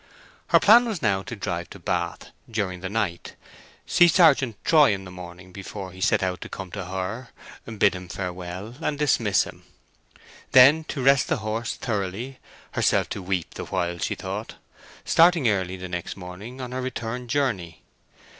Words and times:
Her 0.47 0.59
plan 0.59 0.85
was 0.87 1.03
now 1.03 1.21
to 1.21 1.35
drive 1.35 1.69
to 1.69 1.77
Bath 1.79 2.31
during 2.49 2.79
the 2.79 2.89
night, 2.89 3.35
see 3.85 4.07
Sergeant 4.07 4.55
Troy 4.65 4.95
in 4.95 5.05
the 5.05 5.11
morning 5.11 5.51
before 5.51 5.91
he 5.91 6.01
set 6.01 6.23
out 6.23 6.41
to 6.41 6.49
come 6.49 6.71
to 6.71 6.85
her, 6.85 7.29
bid 7.77 7.93
him 7.93 8.07
farewell, 8.09 8.73
and 8.81 8.97
dismiss 8.97 9.43
him: 9.43 9.61
then 10.53 10.85
to 10.85 11.03
rest 11.03 11.27
the 11.27 11.37
horse 11.45 11.75
thoroughly 11.75 12.39
(herself 12.71 13.09
to 13.09 13.21
weep 13.21 13.53
the 13.53 13.65
while, 13.65 13.99
she 13.99 14.15
thought), 14.15 14.55
starting 15.05 15.47
early 15.47 15.77
the 15.77 15.87
next 15.87 16.17
morning 16.17 16.61
on 16.61 16.71
her 16.71 16.81
return 16.81 17.27
journey. 17.27 17.83